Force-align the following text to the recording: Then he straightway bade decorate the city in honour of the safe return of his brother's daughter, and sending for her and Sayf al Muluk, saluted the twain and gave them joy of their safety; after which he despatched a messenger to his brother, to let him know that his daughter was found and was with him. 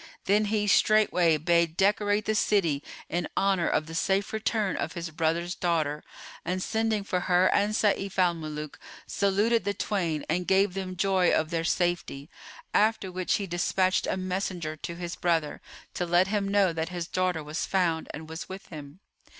Then 0.25 0.45
he 0.45 0.65
straightway 0.65 1.37
bade 1.37 1.77
decorate 1.77 2.25
the 2.25 2.33
city 2.33 2.83
in 3.07 3.27
honour 3.37 3.67
of 3.69 3.85
the 3.85 3.93
safe 3.93 4.33
return 4.33 4.75
of 4.75 4.93
his 4.93 5.11
brother's 5.11 5.53
daughter, 5.53 6.03
and 6.43 6.63
sending 6.63 7.03
for 7.03 7.19
her 7.19 7.53
and 7.53 7.73
Sayf 7.75 8.17
al 8.17 8.33
Muluk, 8.33 8.79
saluted 9.05 9.63
the 9.63 9.75
twain 9.75 10.25
and 10.27 10.47
gave 10.47 10.73
them 10.73 10.95
joy 10.95 11.31
of 11.31 11.51
their 11.51 11.63
safety; 11.63 12.31
after 12.73 13.11
which 13.11 13.35
he 13.35 13.45
despatched 13.45 14.07
a 14.07 14.17
messenger 14.17 14.75
to 14.77 14.95
his 14.95 15.15
brother, 15.15 15.61
to 15.93 16.07
let 16.07 16.29
him 16.29 16.47
know 16.47 16.73
that 16.73 16.89
his 16.89 17.07
daughter 17.07 17.43
was 17.43 17.67
found 17.67 18.07
and 18.11 18.27
was 18.27 18.49
with 18.49 18.69
him. 18.69 19.01